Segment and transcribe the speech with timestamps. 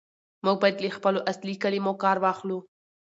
[0.45, 2.57] موږ بايد له خپلو اصلي کلمو کار واخلو.